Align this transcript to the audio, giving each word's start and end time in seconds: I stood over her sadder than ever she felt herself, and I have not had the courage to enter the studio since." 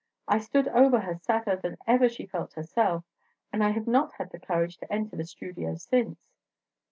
I 0.27 0.39
stood 0.39 0.67
over 0.69 1.01
her 1.01 1.13
sadder 1.13 1.55
than 1.57 1.77
ever 1.85 2.09
she 2.09 2.25
felt 2.25 2.53
herself, 2.53 3.03
and 3.53 3.63
I 3.63 3.69
have 3.69 3.85
not 3.85 4.13
had 4.13 4.31
the 4.31 4.39
courage 4.39 4.77
to 4.77 4.91
enter 4.91 5.15
the 5.15 5.25
studio 5.25 5.75
since." 5.75 6.19